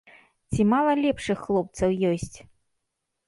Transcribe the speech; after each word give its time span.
Ці 0.55 0.61
мала 0.71 0.93
лепшых 1.03 1.43
хлопцаў 1.49 1.89
ёсць? 2.13 2.37